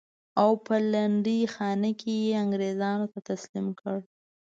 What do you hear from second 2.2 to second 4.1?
یې انګرېزانو ته تسلیم کړل.